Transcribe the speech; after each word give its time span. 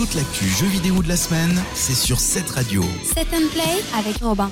Toute 0.00 0.14
l'actu 0.14 0.46
jeux 0.48 0.66
vidéo 0.66 1.02
de 1.02 1.08
la 1.08 1.16
semaine, 1.18 1.62
c'est 1.74 1.94
sur 1.94 2.20
cette 2.20 2.48
radio. 2.48 2.82
Set 3.04 3.26
and 3.34 3.48
Play 3.52 3.82
avec 3.98 4.16
Robin. 4.22 4.50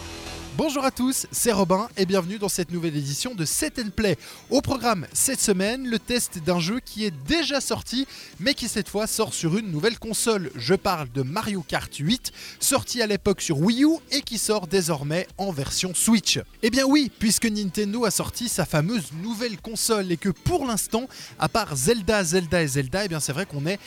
Bonjour 0.58 0.84
à 0.84 0.90
tous, 0.90 1.28
c'est 1.30 1.52
Robin 1.52 1.88
et 1.96 2.04
bienvenue 2.04 2.36
dans 2.36 2.48
cette 2.48 2.72
nouvelle 2.72 2.96
édition 2.96 3.32
de 3.32 3.44
Set 3.44 3.78
and 3.78 3.90
Play. 3.94 4.18
Au 4.50 4.60
programme 4.60 5.06
cette 5.12 5.40
semaine, 5.40 5.86
le 5.86 6.00
test 6.00 6.40
d'un 6.44 6.58
jeu 6.58 6.80
qui 6.80 7.04
est 7.04 7.14
déjà 7.28 7.60
sorti 7.60 8.08
mais 8.40 8.54
qui 8.54 8.66
cette 8.66 8.88
fois 8.88 9.06
sort 9.06 9.34
sur 9.34 9.56
une 9.56 9.70
nouvelle 9.70 10.00
console. 10.00 10.50
Je 10.56 10.74
parle 10.74 11.12
de 11.12 11.22
Mario 11.22 11.62
Kart 11.62 11.94
8, 11.94 12.32
sorti 12.58 13.00
à 13.00 13.06
l'époque 13.06 13.40
sur 13.40 13.60
Wii 13.60 13.84
U 13.84 13.98
et 14.10 14.22
qui 14.22 14.36
sort 14.36 14.66
désormais 14.66 15.28
en 15.38 15.52
version 15.52 15.94
Switch. 15.94 16.40
Eh 16.64 16.70
bien 16.70 16.86
oui, 16.86 17.08
puisque 17.20 17.46
Nintendo 17.46 18.04
a 18.04 18.10
sorti 18.10 18.48
sa 18.48 18.66
fameuse 18.66 19.12
nouvelle 19.22 19.60
console 19.60 20.10
et 20.10 20.16
que 20.16 20.30
pour 20.30 20.66
l'instant, 20.66 21.06
à 21.38 21.48
part 21.48 21.76
Zelda, 21.76 22.24
Zelda 22.24 22.64
et 22.64 22.66
Zelda, 22.66 23.04
eh 23.04 23.08
bien 23.08 23.20
c'est 23.20 23.32
vrai 23.32 23.46
qu'on 23.46 23.64
est 23.64 23.78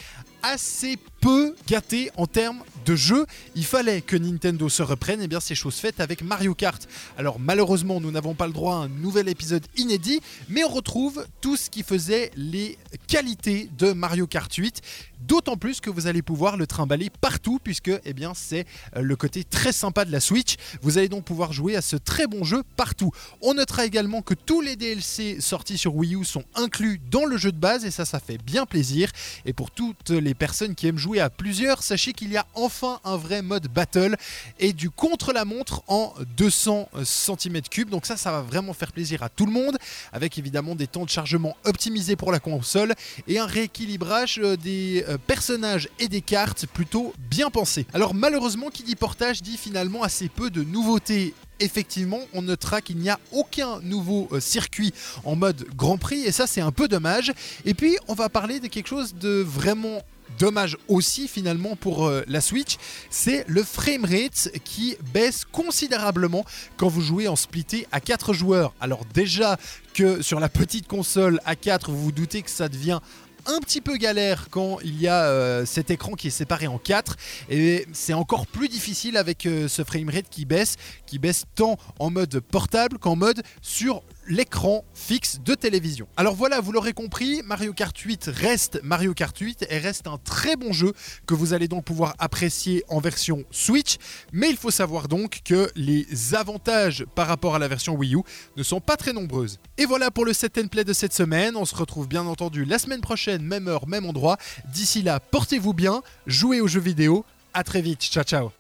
assez 0.42 0.98
peu 1.20 1.54
gâté 1.68 2.12
en 2.16 2.28
termes 2.28 2.64
jeu. 2.96 3.26
Il 3.56 3.66
fallait 3.66 4.02
que 4.02 4.16
Nintendo 4.16 4.70
se 4.70 4.84
reprenne, 4.84 5.22
et 5.22 5.28
bien 5.28 5.40
c'est 5.40 5.56
chose 5.56 5.76
faite 5.76 6.00
avec 6.00 6.22
Mario 6.24 6.54
Kart. 6.54 6.88
Alors 7.18 7.40
malheureusement, 7.40 8.02
nous 8.02 8.12
n'avons 8.12 8.34
pas 8.34 8.48
le 8.48 8.54
droit 8.54 8.76
à 8.76 8.78
un 8.78 8.90
nouvel 8.90 9.30
épisode 9.30 9.66
inédit, 9.78 10.22
mais 10.50 10.64
on 10.64 10.70
retrouve 10.70 11.26
tout 11.42 11.56
ce 11.56 11.70
qui 11.70 11.84
faisait 11.84 12.32
les 12.36 12.78
qualités 13.08 13.70
de 13.78 13.94
Mario 13.94 14.28
Kart 14.28 14.54
8. 14.54 14.82
D'autant 15.22 15.56
plus 15.56 15.82
que 15.82 15.90
vous 15.90 16.08
allez 16.08 16.24
pouvoir 16.24 16.58
le 16.58 16.66
trimballer 16.66 17.10
partout, 17.22 17.60
puisque 17.64 17.92
eh 18.06 18.14
bien, 18.14 18.34
c'est 18.34 18.66
euh, 18.96 19.02
le 19.02 19.16
côté 19.16 19.44
très 19.44 19.72
sympa 19.72 20.04
de 20.04 20.12
la 20.12 20.20
Switch. 20.20 20.56
Vous 20.82 20.98
allez 20.98 21.10
donc 21.10 21.26
pouvoir 21.26 21.54
jouer 21.54 21.76
à 21.76 21.82
ce 21.82 21.96
très 21.96 22.26
bon 22.26 22.44
jeu 22.44 22.64
partout. 22.76 23.12
On 23.42 23.54
notera 23.54 23.86
également 23.86 24.24
que 24.24 24.34
tous 24.34 24.62
les 24.62 24.76
DLC 24.76 25.40
sortis 25.40 25.78
sur 25.78 25.96
Wii 25.96 26.16
U 26.16 26.26
sont 26.26 26.44
inclus 26.56 27.00
dans 27.12 27.26
le 27.26 27.38
jeu 27.38 27.52
de 27.52 27.58
base, 27.58 27.86
et 27.86 27.92
ça, 27.92 28.04
ça 28.04 28.20
fait 28.20 28.40
bien 28.40 28.66
plaisir. 28.66 29.12
Et 29.46 29.54
pour 29.54 29.70
toutes 29.70 30.10
les 30.10 30.34
personnes 30.34 30.74
qui 30.74 30.88
aiment 30.88 30.98
jouer 30.98 31.20
à 31.20 31.30
plusieurs, 31.30 31.84
sachez 31.84 32.14
qu'il 32.14 32.32
y 32.32 32.38
a 32.38 32.48
enfin 32.56 32.81
un 33.04 33.18
vrai 33.18 33.42
mode 33.42 33.68
battle 33.68 34.16
et 34.60 34.74
du 34.74 34.90
contre-la-montre 34.90 35.84
en 35.88 36.14
200 36.38 36.90
cm3. 37.04 37.90
Donc 37.90 38.06
ça, 38.06 38.18
ça 38.18 38.32
va 38.32 38.42
vraiment 38.42 38.74
faire 38.74 38.92
plaisir 38.92 39.24
à 39.24 39.30
tout 39.30 39.46
le 39.46 39.52
monde, 39.52 39.78
avec 40.12 40.38
évidemment 40.38 40.76
des 40.76 40.88
temps 40.88 41.06
de 41.06 41.10
chargement 41.10 41.56
optimisés 41.66 42.16
pour 42.16 42.32
la 42.32 42.40
console 42.40 42.94
et 43.28 43.40
un 43.40 43.46
rééquilibrage 43.46 44.40
euh, 44.40 44.58
des 44.58 45.06
euh, 45.08 45.18
personnages 45.18 45.90
et 46.00 46.08
des 46.08 46.22
cartes 46.22 46.66
plutôt 46.68 47.14
bien 47.30 47.50
pensés. 47.50 47.86
Alors 47.94 48.14
malheureusement, 48.14 48.70
qui 48.70 48.84
dit 48.84 48.96
portage 48.96 49.42
dit 49.42 49.58
finalement 49.58 50.04
assez 50.04 50.30
peu 50.30 50.50
de 50.50 50.64
nouveautés 50.64 51.34
effectivement, 51.62 52.20
on 52.34 52.42
notera 52.42 52.82
qu'il 52.82 52.98
n'y 52.98 53.10
a 53.10 53.20
aucun 53.32 53.80
nouveau 53.82 54.28
euh, 54.32 54.40
circuit 54.40 54.94
en 55.24 55.36
mode 55.36 55.68
Grand 55.76 55.98
Prix 55.98 56.24
et 56.26 56.32
ça 56.32 56.48
c'est 56.48 56.62
un 56.62 56.72
peu 56.72 56.88
dommage. 56.88 57.32
Et 57.66 57.74
puis 57.74 57.98
on 58.08 58.14
va 58.14 58.30
parler 58.30 58.60
de 58.60 58.68
quelque 58.68 58.88
chose 58.88 59.14
de 59.16 59.42
vraiment 59.42 60.02
dommage 60.42 60.76
aussi 60.88 61.28
finalement 61.28 61.76
pour 61.76 62.08
euh, 62.08 62.24
la 62.28 62.42
Switch, 62.42 62.78
c'est 63.12 63.46
le 63.48 63.62
framerate 63.62 64.50
qui 64.64 64.98
baisse 65.14 65.46
considérablement 65.46 66.44
quand 66.78 66.88
vous 66.88 67.02
jouez 67.02 67.28
en 67.28 67.36
splitté 67.36 67.88
à 67.92 68.00
4 68.00 68.34
joueurs. 68.34 68.74
Alors 68.82 69.06
déjà 69.14 69.58
que 69.94 70.24
sur 70.24 70.40
la 70.40 70.50
petite 70.50 70.88
console 70.88 71.40
à 71.46 71.56
4, 71.56 71.92
vous 71.92 72.06
vous 72.06 72.12
doutez 72.12 72.42
que 72.42 72.50
ça 72.50 72.70
devient 72.70 73.02
un 73.46 73.60
petit 73.60 73.82
peu 73.82 73.98
galère 73.98 74.48
quand 74.50 74.80
il 74.84 75.00
y 75.02 75.08
a 75.08 75.24
euh, 75.26 75.66
cet 75.66 75.92
écran 75.92 76.14
qui 76.14 76.28
est 76.28 76.32
séparé 76.32 76.68
en 76.68 76.78
4 76.78 77.16
et 77.50 77.86
c'est 77.94 78.14
encore 78.14 78.48
plus 78.48 78.70
difficile 78.70 79.18
avec 79.18 79.46
euh, 79.46 79.68
ce 79.68 79.84
framerate 79.84 80.30
qui 80.30 80.46
baisse, 80.46 80.78
qui 81.06 81.20
baisse 81.20 81.46
tant 81.56 81.78
en 82.00 82.10
mode 82.10 82.40
portable 82.40 82.98
qu'en 82.98 83.16
mode 83.16 83.42
sur 83.62 84.04
l'écran 84.28 84.86
fixe 84.94 85.40
de 85.44 85.56
télévision. 85.56 86.08
Alors 86.16 86.36
voilà, 86.36 86.62
vous 86.62 86.72
l'aurez 86.72 86.94
compris, 86.94 87.42
Mario 87.44 87.74
Kart 87.74 87.98
8 87.98 88.30
reste 88.34 88.80
Mario 88.84 89.14
Kart 89.14 89.38
8 89.38 89.66
et 89.70 89.78
reste 89.78 90.08
un 90.08 90.18
très 90.18 90.56
bon 90.56 90.74
jeu 90.74 90.94
que 91.26 91.34
vous 91.34 91.54
allez 91.54 91.68
donc 91.68 91.86
pouvoir 91.86 92.16
apprécier 92.20 92.84
en 92.88 93.00
version 93.00 93.44
Switch, 93.52 93.98
mais 94.32 94.50
il 94.50 94.58
faut 94.58 94.72
savoir 94.72 95.08
donc 95.08 95.42
que 95.44 95.70
les 95.76 96.06
avantages 96.36 97.06
par 97.16 97.28
rapport 97.28 97.56
à 97.56 97.60
la 97.60 97.68
version 97.68 97.96
Wii 97.96 98.16
U 98.16 98.22
ne 98.58 98.64
sont 98.64 98.80
pas 98.80 98.98
très 98.98 99.14
nombreuses. 99.14 99.60
Et 99.78 99.86
voilà 99.86 100.12
pour 100.12 100.26
le 100.26 100.34
set 100.34 100.58
and 100.58 100.68
play 100.68 100.84
de 100.84 100.94
cette 100.94 101.14
semaine, 101.14 101.56
on 101.56 101.66
se 101.66 101.76
retrouve 101.76 102.08
bien 102.08 102.26
entendu 102.26 102.66
la 102.66 102.80
semaine 102.80 103.02
prochaine, 103.02 103.31
même 103.40 103.68
heure, 103.68 103.88
même 103.88 104.06
endroit. 104.06 104.38
D'ici 104.74 105.02
là, 105.02 105.20
portez-vous 105.20 105.74
bien, 105.74 106.02
jouez 106.28 106.62
aux 106.62 106.68
jeux 106.68 106.80
vidéo, 106.82 107.26
à 107.54 107.64
très 107.64 107.82
vite, 107.82 108.02
ciao 108.02 108.24
ciao. 108.24 108.52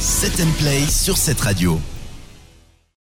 Set 0.00 0.40
and 0.40 0.52
Play 0.58 0.86
sur 0.86 1.16
cette 1.16 1.40
radio. 1.40 1.78